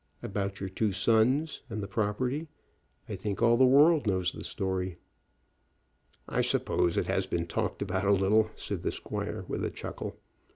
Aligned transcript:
"About 0.23 0.59
your 0.59 0.67
two 0.69 0.91
sons, 0.91 1.61
and 1.69 1.83
the 1.83 1.87
property? 1.87 2.47
I 3.07 3.15
think 3.15 3.39
all 3.39 3.55
the 3.55 3.67
world 3.67 4.07
knows 4.07 4.31
the 4.31 4.43
story." 4.43 4.97
"I 6.27 6.41
suppose 6.41 6.97
it 6.97 7.05
has 7.05 7.27
been 7.27 7.45
talked 7.45 7.83
about 7.83 8.05
a 8.07 8.11
little," 8.11 8.49
said 8.55 8.81
the 8.81 8.91
squire, 8.91 9.45
with 9.47 9.63
a 9.63 9.69
chuckle. 9.69 10.17